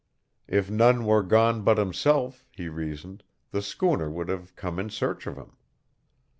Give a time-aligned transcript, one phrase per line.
[0.47, 5.27] If none were gone but himself, he reasoned, the schooner would have come in search
[5.27, 5.55] of him.